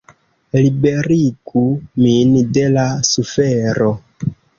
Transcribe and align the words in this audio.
Liberigu 0.59 1.61
min 2.05 2.33
de 2.59 2.63
la 2.77 2.87
sufero! 3.11 3.91